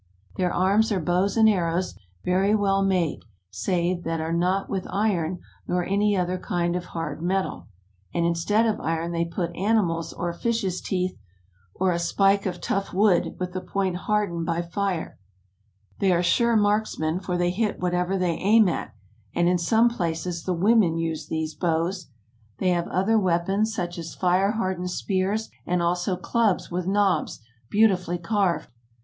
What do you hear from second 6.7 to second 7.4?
of hard